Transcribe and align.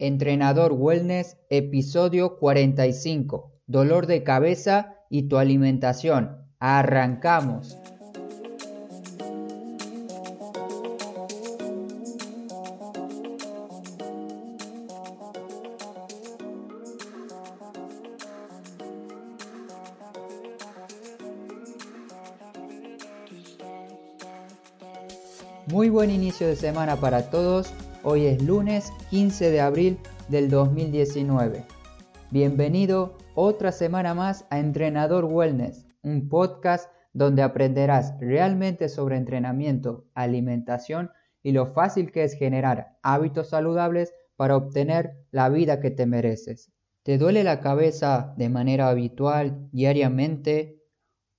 Entrenador 0.00 0.74
Wellness, 0.74 1.38
episodio 1.50 2.38
45. 2.38 3.50
Dolor 3.66 4.06
de 4.06 4.22
cabeza 4.22 4.94
y 5.10 5.24
tu 5.24 5.38
alimentación. 5.38 6.46
Arrancamos. 6.60 7.76
Muy 25.66 25.88
buen 25.90 26.10
inicio 26.12 26.46
de 26.46 26.54
semana 26.54 26.94
para 27.00 27.30
todos. 27.30 27.74
Hoy 28.10 28.24
es 28.24 28.42
lunes 28.42 28.90
15 29.10 29.50
de 29.50 29.60
abril 29.60 29.98
del 30.30 30.48
2019. 30.48 31.62
Bienvenido 32.30 33.18
otra 33.34 33.70
semana 33.70 34.14
más 34.14 34.46
a 34.48 34.60
Entrenador 34.60 35.26
Wellness, 35.26 35.84
un 36.02 36.30
podcast 36.30 36.90
donde 37.12 37.42
aprenderás 37.42 38.14
realmente 38.18 38.88
sobre 38.88 39.18
entrenamiento, 39.18 40.06
alimentación 40.14 41.10
y 41.42 41.52
lo 41.52 41.66
fácil 41.66 42.10
que 42.10 42.24
es 42.24 42.32
generar 42.32 42.96
hábitos 43.02 43.50
saludables 43.50 44.14
para 44.36 44.56
obtener 44.56 45.26
la 45.30 45.50
vida 45.50 45.78
que 45.78 45.90
te 45.90 46.06
mereces. 46.06 46.72
¿Te 47.02 47.18
duele 47.18 47.44
la 47.44 47.60
cabeza 47.60 48.32
de 48.38 48.48
manera 48.48 48.88
habitual, 48.88 49.68
diariamente 49.70 50.82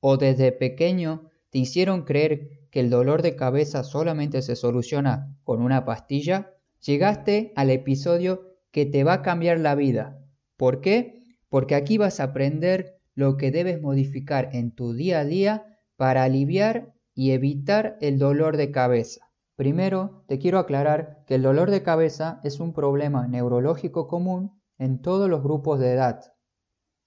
o 0.01 0.17
desde 0.17 0.51
pequeño 0.51 1.31
te 1.49 1.57
hicieron 1.57 2.03
creer 2.03 2.59
que 2.69 2.79
el 2.79 2.91
dolor 2.91 3.23
de 3.23 3.35
cabeza 3.35 3.83
solamente 3.83 4.43
se 4.43 4.55
soluciona 4.55 5.35
con 5.43 5.63
una 5.63 5.83
pastilla, 5.83 6.53
llegaste 6.81 7.53
al 7.55 7.69
episodio 7.69 8.57
que 8.71 8.85
te 8.85 9.03
va 9.03 9.13
a 9.13 9.21
cambiar 9.21 9.59
la 9.59 9.75
vida. 9.75 10.23
¿Por 10.57 10.81
qué? 10.81 11.23
Porque 11.49 11.75
aquí 11.75 11.97
vas 11.97 12.19
a 12.19 12.25
aprender 12.25 12.99
lo 13.15 13.37
que 13.37 13.51
debes 13.51 13.81
modificar 13.81 14.49
en 14.53 14.71
tu 14.71 14.93
día 14.93 15.19
a 15.19 15.25
día 15.25 15.79
para 15.95 16.23
aliviar 16.23 16.93
y 17.13 17.31
evitar 17.31 17.97
el 18.01 18.17
dolor 18.17 18.55
de 18.55 18.71
cabeza. 18.71 19.29
Primero, 19.55 20.23
te 20.27 20.39
quiero 20.39 20.57
aclarar 20.57 21.23
que 21.27 21.35
el 21.35 21.41
dolor 21.41 21.69
de 21.69 21.83
cabeza 21.83 22.39
es 22.45 22.61
un 22.61 22.71
problema 22.71 23.27
neurológico 23.27 24.07
común 24.07 24.61
en 24.77 25.01
todos 25.01 25.29
los 25.29 25.43
grupos 25.43 25.79
de 25.79 25.91
edad. 25.91 26.33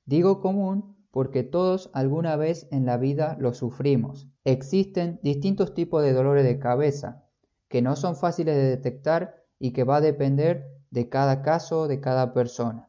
Digo 0.05 0.41
común 0.41 1.07
porque 1.11 1.45
todos 1.45 1.91
alguna 1.95 2.37
vez 2.37 2.69
en 2.71 2.85
la 2.85 2.99
vida 2.99 3.37
lo 3.41 3.55
sufrimos. 3.55 4.29
Existen 4.45 5.21
distintos 5.23 5.73
tipos 5.73 6.03
de 6.03 6.13
dolores 6.13 6.45
de 6.45 6.59
cabeza 6.59 7.25
que 7.69 7.81
no 7.81 7.97
son 7.97 8.17
fáciles 8.17 8.55
de 8.57 8.65
detectar 8.65 9.42
y 9.63 9.71
que 9.71 9.85
va 9.85 9.99
a 9.99 10.01
depender 10.01 10.67
de 10.91 11.09
cada 11.09 11.41
caso, 11.41 11.87
de 11.87 12.01
cada 12.01 12.35
persona. 12.35 12.89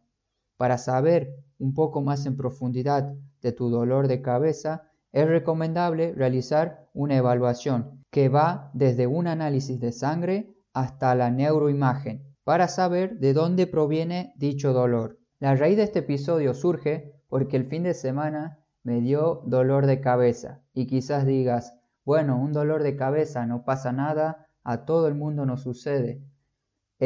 Para 0.58 0.80
saber 0.80 1.36
un 1.60 1.76
poco 1.76 2.02
más 2.02 2.26
en 2.26 2.36
profundidad 2.36 3.14
de 3.44 3.52
tu 3.52 3.70
dolor 3.70 4.08
de 4.08 4.24
cabeza, 4.24 4.90
es 5.12 5.28
recomendable 5.28 6.14
realizar 6.14 6.90
una 6.96 7.16
evaluación 7.16 8.04
que 8.10 8.28
va 8.28 8.72
desde 8.74 9.06
un 9.06 9.28
análisis 9.28 9.80
de 9.80 9.92
sangre 9.92 10.56
hasta 10.74 11.14
la 11.14 11.30
neuroimagen 11.30 12.24
para 12.44 12.68
saber 12.68 13.20
de 13.20 13.34
dónde 13.34 13.68
proviene 13.68 14.34
dicho 14.38 14.74
dolor. 14.74 15.20
La 15.40 15.56
raíz 15.56 15.78
de 15.78 15.84
este 15.84 16.00
episodio 16.00 16.56
surge 16.56 17.14
porque 17.30 17.56
el 17.56 17.68
fin 17.68 17.84
de 17.84 17.94
semana 17.94 18.58
me 18.82 19.00
dio 19.00 19.44
dolor 19.46 19.86
de 19.86 20.02
cabeza 20.02 20.64
y 20.74 20.88
quizás 20.88 21.28
digas, 21.28 21.78
bueno, 22.04 22.36
un 22.36 22.52
dolor 22.52 22.82
de 22.82 22.96
cabeza 22.96 23.46
no 23.46 23.64
pasa 23.64 23.92
nada, 23.92 24.48
a 24.64 24.86
todo 24.86 25.08
el 25.08 25.14
mundo 25.14 25.46
nos 25.46 25.62
sucede. 25.62 26.24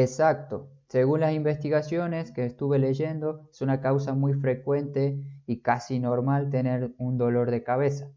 Exacto, 0.00 0.70
según 0.88 1.18
las 1.20 1.32
investigaciones 1.34 2.30
que 2.30 2.44
estuve 2.46 2.78
leyendo, 2.78 3.48
es 3.50 3.60
una 3.62 3.80
causa 3.80 4.14
muy 4.14 4.32
frecuente 4.32 5.22
y 5.44 5.60
casi 5.60 5.98
normal 5.98 6.50
tener 6.50 6.94
un 6.98 7.18
dolor 7.18 7.50
de 7.50 7.64
cabeza. 7.64 8.08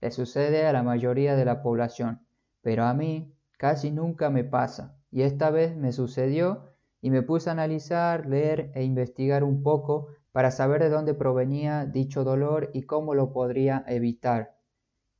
Le 0.00 0.10
sucede 0.10 0.66
a 0.66 0.72
la 0.72 0.82
mayoría 0.82 1.36
de 1.36 1.44
la 1.44 1.62
población, 1.62 2.26
pero 2.60 2.84
a 2.84 2.92
mí 2.92 3.32
casi 3.56 3.92
nunca 3.92 4.30
me 4.30 4.42
pasa. 4.42 4.98
Y 5.12 5.22
esta 5.22 5.50
vez 5.50 5.76
me 5.76 5.92
sucedió 5.92 6.74
y 7.00 7.10
me 7.10 7.22
puse 7.22 7.48
a 7.50 7.52
analizar, 7.52 8.26
leer 8.26 8.72
e 8.74 8.82
investigar 8.82 9.44
un 9.44 9.62
poco 9.62 10.08
para 10.32 10.50
saber 10.50 10.82
de 10.82 10.90
dónde 10.90 11.14
provenía 11.14 11.86
dicho 11.86 12.24
dolor 12.24 12.68
y 12.74 12.82
cómo 12.82 13.14
lo 13.14 13.32
podría 13.32 13.84
evitar. 13.86 14.56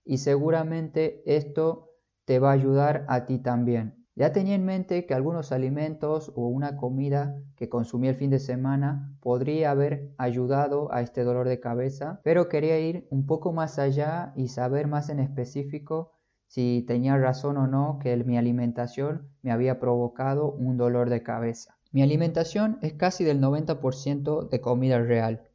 Y 0.05 0.19
seguramente 0.19 1.23
esto 1.27 1.91
te 2.25 2.39
va 2.41 2.51
a 2.51 2.55
ayudar 2.55 3.07
a 3.09 3.27
ti 3.27 3.39
también. 3.39 3.98
Ya 4.19 4.33
tenía 4.33 4.57
en 4.57 4.65
mente 4.65 5.07
que 5.07 5.15
algunos 5.15 5.53
alimentos 5.53 6.33
o 6.35 6.49
una 6.49 6.77
comida 6.77 7.41
que 7.55 7.69
consumí 7.69 8.09
el 8.09 8.17
fin 8.17 8.31
de 8.31 8.41
semana 8.41 9.17
podría 9.21 9.71
haber 9.71 10.11
ayudado 10.19 10.93
a 10.93 11.03
este 11.03 11.23
dolor 11.23 11.49
de 11.49 11.61
cabeza, 11.61 12.21
pero 12.25 12.49
quería 12.49 12.81
ir 12.81 13.07
un 13.11 13.27
poco 13.27 13.53
más 13.53 13.79
allá 13.79 14.33
y 14.35 14.49
saber 14.49 14.89
más 14.89 15.09
en 15.09 15.21
específico 15.21 16.15
si 16.49 16.85
tenía 16.85 17.17
razón 17.17 17.59
o 17.59 17.69
no 17.69 18.01
que 18.03 18.17
mi 18.25 18.37
alimentación 18.37 19.31
me 19.43 19.53
había 19.53 19.79
provocado 19.79 20.51
un 20.51 20.77
dolor 20.77 21.11
de 21.11 21.23
cabeza. 21.23 21.79
Mi 21.93 22.03
alimentación 22.03 22.81
es 22.83 22.95
casi 22.95 23.23
del 23.23 23.41
90% 23.41 24.49
de 24.49 24.61
comida 24.61 24.99
real, 24.99 25.49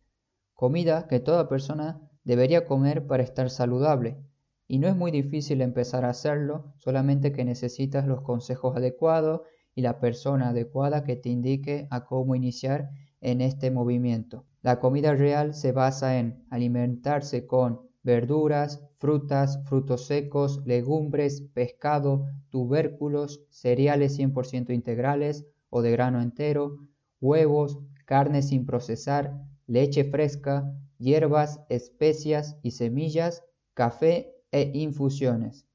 comida 0.53 1.09
que 1.09 1.19
toda 1.19 1.49
persona 1.49 1.99
debería 2.23 2.65
comer 2.65 3.07
para 3.07 3.23
estar 3.23 3.49
saludable. 3.49 4.23
Y 4.67 4.79
no 4.79 4.87
es 4.87 4.95
muy 4.95 5.11
difícil 5.11 5.61
empezar 5.61 6.05
a 6.05 6.09
hacerlo, 6.09 6.73
solamente 6.77 7.31
que 7.31 7.45
necesitas 7.45 8.07
los 8.07 8.21
consejos 8.21 8.75
adecuados 8.77 9.41
y 9.75 9.81
la 9.81 9.99
persona 9.99 10.49
adecuada 10.49 11.03
que 11.03 11.15
te 11.15 11.29
indique 11.29 11.87
a 11.89 12.05
cómo 12.05 12.35
iniciar 12.35 12.89
en 13.21 13.41
este 13.41 13.71
movimiento. 13.71 14.45
La 14.61 14.79
comida 14.79 15.13
real 15.13 15.53
se 15.53 15.71
basa 15.71 16.17
en 16.19 16.45
alimentarse 16.49 17.45
con 17.45 17.81
verduras, 18.03 18.81
frutas, 18.97 19.59
frutos 19.65 20.05
secos, 20.07 20.61
legumbres, 20.65 21.41
pescado, 21.53 22.27
tubérculos, 22.49 23.45
cereales 23.49 24.17
100% 24.17 24.73
integrales, 24.73 25.45
o 25.69 25.81
de 25.81 25.91
grano 25.91 26.21
entero, 26.21 26.77
huevos, 27.19 27.79
carne 28.05 28.41
sin 28.41 28.65
procesar, 28.65 29.33
leche 29.65 30.03
fresca, 30.03 30.71
hierbas, 30.97 31.61
especias 31.69 32.57
y 32.61 32.71
semillas, 32.71 33.43
café 33.73 34.32
e 34.53 34.71
infusiones. 34.73 35.67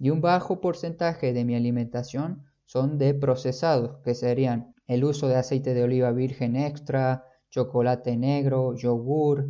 Y 0.00 0.10
un 0.10 0.20
bajo 0.20 0.60
porcentaje 0.60 1.32
de 1.32 1.44
mi 1.44 1.54
alimentación 1.54 2.42
son 2.64 2.98
de 2.98 3.14
procesados, 3.14 3.98
que 4.02 4.14
serían 4.14 4.74
el 4.88 5.04
uso 5.04 5.28
de 5.28 5.36
aceite 5.36 5.74
de 5.74 5.84
oliva 5.84 6.10
virgen 6.10 6.56
extra, 6.56 7.24
chocolate 7.50 8.16
negro, 8.16 8.74
yogur, 8.74 9.46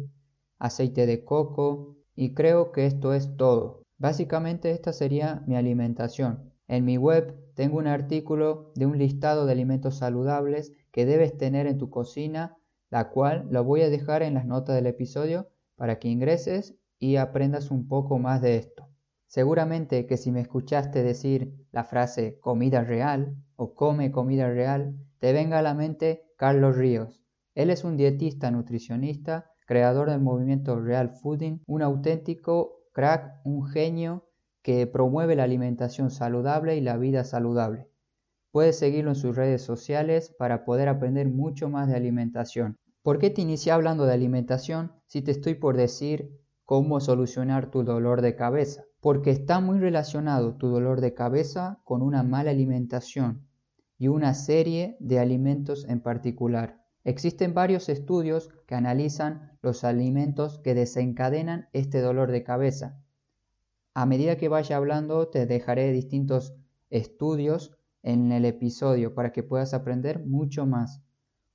aceite 0.59 1.07
de 1.07 1.25
coco, 1.25 1.97
y 2.15 2.34
creo 2.34 2.73
que 2.73 2.87
esto 2.87 3.15
es 3.15 3.37
todo. 3.37 3.83
Básicamente 3.97 4.71
esta 4.73 4.93
sería 4.93 5.43
mi 5.47 5.57
alimentación. 5.57 6.53
En 6.69 6.84
mi 6.84 6.99
web 6.99 7.34
tengo 7.55 7.79
un 7.79 7.87
artículo 7.87 8.73
de 8.75 8.87
un 8.87 8.99
listado 8.99 9.47
de 9.47 9.53
alimentos 9.53 9.97
saludables 9.97 10.73
que 10.91 11.07
debes 11.07 11.37
tener 11.37 11.67
en 11.67 11.79
tu 11.79 11.91
cocina, 11.91 12.57
la 12.91 13.11
cual 13.11 13.47
lo 13.51 13.65
voy 13.65 13.83
a 13.83 13.91
dejar 13.91 14.23
en 14.23 14.34
las 14.34 14.47
notas 14.47 14.75
del 14.75 14.87
episodio 14.87 15.49
para 15.77 15.99
que 15.99 16.09
ingreses 16.09 16.75
y 17.04 17.16
aprendas 17.19 17.70
un 17.70 17.87
poco 17.87 18.19
más 18.19 18.41
de 18.41 18.56
esto. 18.56 18.88
Seguramente 19.26 20.06
que 20.06 20.16
si 20.16 20.32
me 20.32 20.41
escuchaste 20.41 21.03
decir 21.03 21.54
la 21.70 21.84
frase 21.84 22.38
comida 22.41 22.82
real 22.82 23.37
o 23.56 23.75
come 23.75 24.10
comida 24.10 24.48
real, 24.48 24.97
te 25.19 25.34
venga 25.34 25.59
a 25.59 25.62
la 25.62 25.75
mente 25.75 26.25
Carlos 26.38 26.76
Ríos. 26.76 27.22
Él 27.54 27.69
es 27.69 27.84
un 27.84 27.98
dietista 27.98 28.50
nutricionista, 28.50 29.53
creador 29.66 30.09
del 30.09 30.20
movimiento 30.20 30.81
Real 30.81 31.10
Fooding, 31.10 31.62
un 31.66 31.82
auténtico 31.82 32.87
crack, 32.92 33.41
un 33.44 33.66
genio 33.66 34.31
que 34.62 34.86
promueve 34.86 35.36
la 35.36 35.44
alimentación 35.44 36.10
saludable 36.10 36.75
y 36.76 36.81
la 36.81 36.97
vida 36.97 37.25
saludable. 37.25 37.91
Puedes 38.50 38.78
seguirlo 38.78 39.10
en 39.10 39.16
sus 39.16 39.36
redes 39.36 39.60
sociales 39.60 40.34
para 40.38 40.65
poder 40.65 40.88
aprender 40.88 41.28
mucho 41.28 41.69
más 41.69 41.88
de 41.88 41.97
alimentación. 41.97 42.78
¿Por 43.03 43.18
qué 43.18 43.28
te 43.28 43.42
inicié 43.42 43.72
hablando 43.72 44.07
de 44.07 44.15
alimentación 44.15 44.92
si 45.07 45.21
te 45.21 45.33
estoy 45.33 45.54
por 45.54 45.77
decir 45.77 46.44
cómo 46.65 47.01
solucionar 47.01 47.71
tu 47.71 47.84
dolor 47.84 48.22
de 48.22 48.37
cabeza? 48.37 48.84
Porque 49.01 49.31
está 49.31 49.61
muy 49.61 49.78
relacionado 49.78 50.57
tu 50.57 50.69
dolor 50.69 51.01
de 51.01 51.15
cabeza 51.15 51.81
con 51.84 52.03
una 52.03 52.22
mala 52.22 52.51
alimentación 52.51 53.47
y 53.99 54.09
una 54.09 54.34
serie 54.34 54.97
de 55.01 55.19
alimentos 55.19 55.84
en 55.89 56.01
particular. 56.01 56.83
Existen 57.05 57.55
varios 57.55 57.89
estudios 57.89 58.51
que 58.66 58.75
analizan 58.75 59.53
los 59.63 59.84
alimentos 59.84 60.59
que 60.59 60.75
desencadenan 60.75 61.69
este 61.72 62.01
dolor 62.01 62.31
de 62.31 62.45
cabeza 62.45 63.05
a 63.97 64.07
medida 64.07 64.37
que 64.37 64.49
vaya 64.49 64.77
hablando 64.77 65.28
te 65.28 65.47
dejaré 65.47 65.93
distintos 65.93 66.57
estudios 66.91 67.78
en 68.03 68.33
el 68.33 68.45
episodio 68.45 69.15
para 69.15 69.31
que 69.31 69.45
puedas 69.45 69.72
aprender 69.72 70.27
mucho 70.27 70.67
más. 70.67 71.01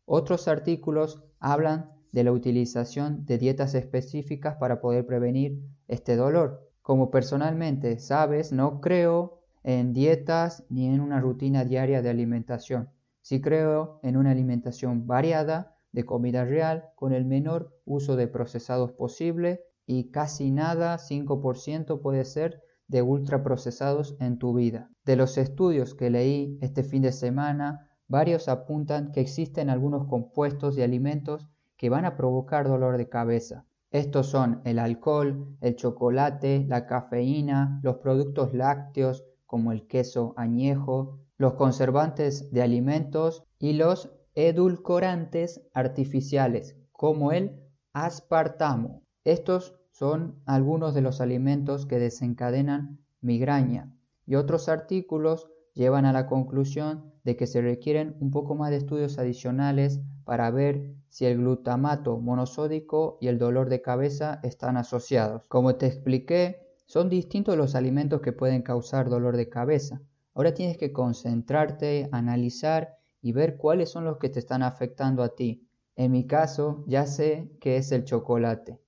Otros 0.05 0.47
artículos 0.47 1.21
hablan 1.41 1.91
de 2.11 2.23
la 2.23 2.31
utilización 2.31 3.25
de 3.25 3.37
dietas 3.37 3.75
específicas 3.75 4.55
para 4.55 4.81
poder 4.81 5.05
prevenir 5.05 5.61
este 5.87 6.15
dolor. 6.15 6.69
Como 6.81 7.11
personalmente 7.11 7.99
sabes, 7.99 8.51
no 8.51 8.81
creo 8.81 9.39
en 9.63 9.93
dietas 9.93 10.63
ni 10.69 10.87
en 10.87 11.01
una 11.01 11.19
rutina 11.19 11.65
diaria 11.65 12.01
de 12.01 12.09
alimentación, 12.09 12.89
si 13.21 13.41
creo 13.41 13.99
en 14.03 14.17
una 14.17 14.31
alimentación 14.31 15.05
variada 15.05 15.75
de 15.91 16.05
comida 16.05 16.45
real 16.45 16.89
con 16.95 17.13
el 17.13 17.25
menor 17.25 17.75
uso 17.85 18.15
de 18.15 18.27
procesados 18.27 18.91
posible 18.93 19.61
y 19.85 20.11
casi 20.11 20.51
nada, 20.51 20.97
5% 20.97 22.01
puede 22.01 22.25
ser, 22.25 22.63
de 22.87 23.01
ultraprocesados 23.03 24.15
en 24.19 24.39
tu 24.39 24.53
vida. 24.53 24.89
De 25.05 25.15
los 25.15 25.37
estudios 25.37 25.93
que 25.93 26.09
leí 26.09 26.57
este 26.61 26.83
fin 26.83 27.03
de 27.03 27.11
semana, 27.11 27.89
varios 28.07 28.47
apuntan 28.47 29.11
que 29.11 29.21
existen 29.21 29.69
algunos 29.69 30.07
compuestos 30.07 30.75
de 30.75 30.83
alimentos 30.83 31.47
que 31.79 31.89
van 31.89 32.03
a 32.03 32.17
provocar 32.17 32.67
dolor 32.67 32.97
de 32.97 33.07
cabeza. 33.07 33.65
Estos 33.89 34.27
son 34.27 34.61
el 34.65 34.79
alcohol, 34.79 35.55
el 35.61 35.77
chocolate, 35.77 36.65
la 36.67 36.85
cafeína, 36.85 37.79
los 37.81 37.99
productos 37.99 38.53
lácteos 38.53 39.23
como 39.45 39.71
el 39.71 39.87
queso 39.87 40.33
añejo, 40.35 41.21
los 41.37 41.53
conservantes 41.53 42.51
de 42.51 42.61
alimentos 42.61 43.45
y 43.57 43.73
los 43.73 44.11
edulcorantes 44.35 45.61
artificiales 45.73 46.75
como 46.91 47.31
el 47.31 47.63
aspartamo. 47.93 49.03
Estos 49.23 49.79
son 49.91 50.41
algunos 50.45 50.93
de 50.93 51.01
los 51.01 51.21
alimentos 51.21 51.85
que 51.85 51.97
desencadenan 51.97 52.99
migraña 53.21 53.95
y 54.25 54.35
otros 54.35 54.67
artículos 54.67 55.49
llevan 55.79 56.05
a 56.05 56.11
la 56.11 56.27
conclusión 56.27 57.13
de 57.23 57.37
que 57.37 57.47
se 57.47 57.61
requieren 57.61 58.17
un 58.19 58.31
poco 58.31 58.53
más 58.53 58.69
de 58.69 58.75
estudios 58.75 59.17
adicionales 59.17 60.01
para 60.25 60.51
ver 60.51 60.93
si 61.07 61.25
el 61.25 61.37
glutamato 61.37 62.19
monosódico 62.19 63.17
y 63.21 63.27
el 63.27 63.39
dolor 63.39 63.69
de 63.69 63.81
cabeza 63.81 64.41
están 64.43 64.75
asociados. 64.75 65.47
Como 65.47 65.77
te 65.77 65.87
expliqué, 65.87 66.67
son 66.85 67.07
distintos 67.07 67.55
los 67.55 67.75
alimentos 67.75 68.19
que 68.19 68.33
pueden 68.33 68.61
causar 68.61 69.09
dolor 69.09 69.37
de 69.37 69.47
cabeza. 69.47 70.01
Ahora 70.33 70.53
tienes 70.53 70.77
que 70.77 70.91
concentrarte, 70.91 72.09
analizar 72.11 72.97
y 73.21 73.31
ver 73.31 73.55
cuáles 73.55 73.89
son 73.89 74.03
los 74.03 74.17
que 74.17 74.27
te 74.27 74.39
están 74.39 74.63
afectando 74.63 75.23
a 75.23 75.33
ti. 75.33 75.65
En 75.95 76.11
mi 76.11 76.27
caso, 76.27 76.83
ya 76.87 77.05
sé 77.05 77.51
que 77.61 77.77
es 77.77 77.91
el 77.93 78.03
chocolate 78.03 78.81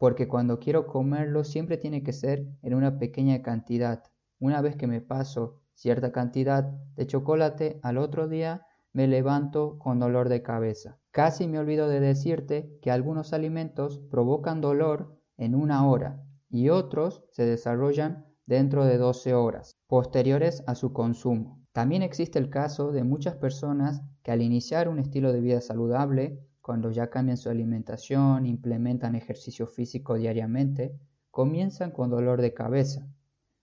porque 0.00 0.28
cuando 0.28 0.58
quiero 0.58 0.86
comerlo 0.86 1.44
siempre 1.44 1.76
tiene 1.76 2.02
que 2.02 2.14
ser 2.14 2.46
en 2.62 2.72
una 2.72 2.98
pequeña 2.98 3.42
cantidad. 3.42 4.02
Una 4.38 4.62
vez 4.62 4.74
que 4.74 4.86
me 4.86 5.02
paso 5.02 5.59
cierta 5.80 6.12
cantidad 6.12 6.64
de 6.94 7.06
chocolate, 7.06 7.80
al 7.82 7.96
otro 7.96 8.28
día 8.28 8.66
me 8.92 9.06
levanto 9.06 9.78
con 9.78 9.98
dolor 9.98 10.28
de 10.28 10.42
cabeza. 10.42 10.98
Casi 11.10 11.48
me 11.48 11.58
olvido 11.58 11.88
de 11.88 12.00
decirte 12.00 12.70
que 12.82 12.90
algunos 12.90 13.32
alimentos 13.32 13.98
provocan 14.10 14.60
dolor 14.60 15.16
en 15.38 15.54
una 15.54 15.88
hora 15.88 16.22
y 16.50 16.68
otros 16.68 17.24
se 17.30 17.46
desarrollan 17.46 18.26
dentro 18.44 18.84
de 18.84 18.98
12 18.98 19.32
horas, 19.32 19.72
posteriores 19.86 20.62
a 20.66 20.74
su 20.74 20.92
consumo. 20.92 21.62
También 21.72 22.02
existe 22.02 22.38
el 22.38 22.50
caso 22.50 22.92
de 22.92 23.02
muchas 23.02 23.36
personas 23.36 24.02
que 24.22 24.32
al 24.32 24.42
iniciar 24.42 24.86
un 24.86 24.98
estilo 24.98 25.32
de 25.32 25.40
vida 25.40 25.62
saludable 25.62 26.44
cuando 26.60 26.90
ya 26.90 27.08
cambian 27.08 27.38
su 27.38 27.48
alimentación, 27.48 28.44
implementan 28.44 29.14
ejercicio 29.14 29.66
físico 29.66 30.16
diariamente, 30.16 30.94
comienzan 31.30 31.90
con 31.90 32.10
dolor 32.10 32.42
de 32.42 32.52
cabeza. 32.52 33.08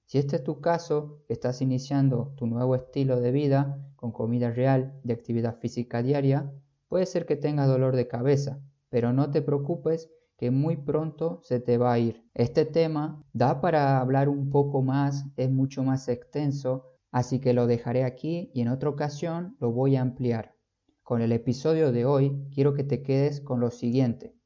Si 0.08 0.18
este 0.18 0.38
es 0.38 0.44
tu 0.46 0.62
caso, 0.62 1.22
estás 1.28 1.62
iniciando 1.62 2.34
tu 2.38 2.48
nuevo 2.48 2.76
estilo 2.76 3.20
de 3.20 3.34
vida 3.34 3.92
con 3.98 4.14
comida 4.14 4.52
real 4.52 4.98
y 5.04 5.12
actividad 5.12 5.58
física 5.60 6.02
diaria, 6.02 6.50
puede 6.88 7.06
ser 7.06 7.26
que 7.26 7.36
tengas 7.36 7.68
dolor 7.68 7.94
de 7.94 8.08
cabeza, 8.08 8.62
pero 8.88 9.12
no 9.12 9.32
te 9.32 9.42
preocupes 9.42 10.10
que 10.38 10.50
muy 10.50 10.78
pronto 10.78 11.42
se 11.44 11.60
te 11.60 11.78
va 11.78 11.92
a 11.92 12.00
ir. 12.00 12.24
Este 12.36 12.64
tema 12.64 13.22
da 13.34 13.60
para 13.60 14.00
hablar 14.00 14.30
un 14.30 14.50
poco 14.50 14.82
más, 14.82 15.26
es 15.36 15.52
mucho 15.52 15.84
más 15.84 16.08
extenso, 16.08 16.86
así 17.12 17.42
que 17.42 17.52
lo 17.52 17.68
dejaré 17.68 18.06
aquí 18.06 18.50
y 18.54 18.62
en 18.62 18.70
otra 18.70 18.88
ocasión 18.88 19.58
lo 19.60 19.74
voy 19.74 19.98
a 19.98 20.02
ampliar. 20.02 20.56
Con 21.04 21.22
el 21.22 21.34
episodio 21.34 21.92
de 21.92 22.06
hoy 22.06 22.48
quiero 22.54 22.74
que 22.74 22.86
te 22.86 23.04
quedes 23.04 23.42
con 23.42 23.60
lo 23.60 23.72
siguiente. 23.72 24.38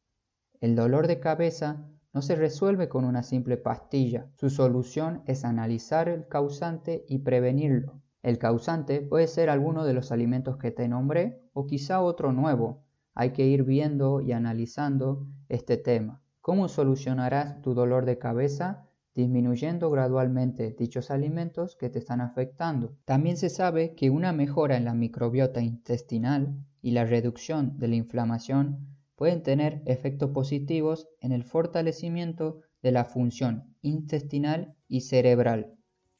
El 0.60 0.76
dolor 0.76 1.06
de 1.06 1.20
cabeza 1.20 1.88
no 2.14 2.22
se 2.22 2.36
resuelve 2.36 2.90
con 2.90 3.06
una 3.06 3.24
simple 3.24 3.58
pastilla. 3.58 4.28
Su 4.36 4.50
solución 4.50 5.24
es 5.26 5.46
analizar 5.46 6.10
el 6.10 6.28
causante 6.28 7.06
y 7.08 7.20
prevenirlo. 7.20 8.02
El 8.22 8.38
causante 8.38 9.02
puede 9.02 9.28
ser 9.28 9.50
alguno 9.50 9.86
de 9.86 9.94
los 9.94 10.12
alimentos 10.12 10.58
que 10.58 10.72
te 10.72 10.88
nombré 10.88 11.42
o 11.54 11.66
quizá 11.66 12.02
otro 12.02 12.32
nuevo. 12.34 12.84
Hay 13.16 13.32
que 13.32 13.46
ir 13.46 13.64
viendo 13.64 14.22
y 14.22 14.32
analizando 14.32 15.26
este 15.50 15.78
tema. 15.78 16.22
¿Cómo 16.42 16.68
solucionarás 16.68 17.62
tu 17.62 17.74
dolor 17.74 18.06
de 18.06 18.18
cabeza? 18.18 18.88
disminuyendo 19.14 19.90
gradualmente 19.90 20.74
dichos 20.78 21.12
alimentos 21.12 21.76
que 21.76 21.90
te 21.90 22.00
están 22.00 22.22
afectando. 22.22 22.96
También 23.06 23.38
se 23.38 23.50
sabe 23.50 23.94
que 23.94 24.10
una 24.10 24.32
mejora 24.32 24.78
en 24.78 24.86
la 24.86 24.94
microbiota 24.94 25.62
intestinal 25.62 26.56
y 26.82 26.92
la 26.92 27.06
reducción 27.06 27.78
de 27.78 27.90
la 27.90 27.96
inflamación 27.96 28.91
pueden 29.22 29.44
tener 29.44 29.84
efectos 29.86 30.32
positivos 30.32 31.08
en 31.20 31.32
el 31.32 31.44
fortalecimiento 31.44 32.62
de 32.82 32.92
la 32.92 33.06
función 33.06 33.76
intestinal 33.84 34.76
y 34.88 35.02
cerebral. 35.02 35.76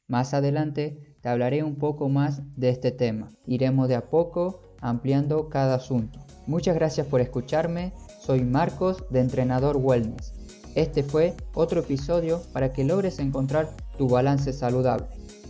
Más 0.06 0.34
adelante 0.34 1.16
te 1.20 1.28
hablaré 1.28 1.64
un 1.64 1.78
poco 1.78 2.08
más 2.08 2.42
de 2.54 2.68
este 2.68 2.92
tema. 2.92 3.28
Iremos 3.44 3.88
de 3.88 3.96
a 3.96 4.08
poco 4.08 4.76
ampliando 4.80 5.48
cada 5.48 5.74
asunto. 5.74 6.20
Muchas 6.46 6.76
gracias 6.76 7.08
por 7.08 7.20
escucharme. 7.20 7.92
Soy 8.20 8.44
Marcos 8.44 9.04
de 9.10 9.18
Entrenador 9.18 9.78
Wellness. 9.78 10.32
Este 10.76 11.02
fue 11.02 11.34
otro 11.54 11.80
episodio 11.80 12.40
para 12.52 12.72
que 12.72 12.84
logres 12.84 13.18
encontrar 13.18 13.70
tu 13.98 14.08
balance 14.08 14.52
saludable. 14.52 15.08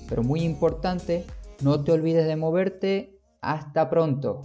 Pero 0.08 0.22
muy 0.22 0.40
importante, 0.40 1.26
no 1.60 1.84
te 1.84 1.92
olvides 1.92 2.26
de 2.26 2.36
moverte. 2.36 3.18
Hasta 3.42 3.90
pronto. 3.90 4.40